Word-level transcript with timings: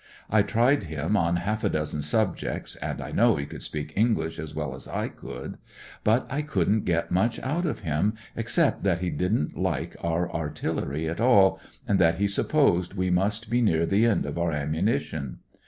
I 0.31 0.41
tried 0.41 0.85
him 0.85 1.15
on 1.15 1.35
half 1.35 1.63
a 1.63 1.69
dozen 1.69 2.01
subjects, 2.01 2.75
and 2.77 2.99
I 3.01 3.11
know 3.11 3.35
he 3.35 3.45
could 3.45 3.61
speak 3.61 3.93
English 3.95 4.39
as 4.39 4.55
well 4.55 4.73
as 4.73 4.87
I 4.87 5.09
could; 5.09 5.59
but 6.03 6.25
I 6.27 6.41
couldn't 6.41 6.85
get 6.85 7.11
much 7.11 7.39
out 7.41 7.67
of 7.67 7.81
him, 7.81 8.15
except 8.35 8.81
that 8.83 9.01
he 9.01 9.11
didn't 9.11 9.55
Uke 9.55 9.95
our 10.03 10.27
artillery 10.33 11.07
at 11.07 11.21
aU, 11.21 11.59
and 11.87 11.99
that 11.99 12.15
he 12.15 12.27
supposed 12.27 12.95
we 12.95 13.11
must 13.11 13.47
be 13.51 13.61
near 13.61 13.85
the 13.85 14.07
end 14.07 14.25
of 14.25 14.39
our 14.39 14.51
ammunition. 14.51 15.37